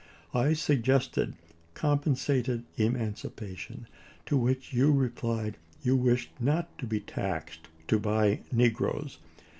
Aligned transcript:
I 0.33 0.53
suggested 0.53 1.35
compensated 1.75 2.63
emancipa 2.75 3.55
tion, 3.55 3.85
to 4.25 4.35
which 4.35 4.73
you 4.73 4.91
replied 4.91 5.57
you 5.83 5.95
wished 5.95 6.31
not 6.39 6.75
to 6.79 6.87
be 6.87 6.99
taxed 6.99 7.67
to 7.87 7.99
buy 7.99 8.39
negroes. 8.51 9.19